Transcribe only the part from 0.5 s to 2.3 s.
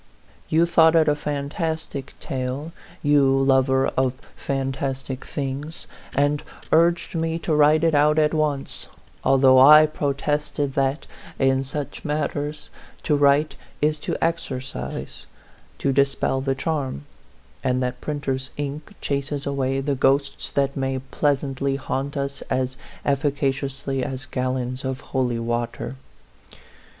thought it a fantastic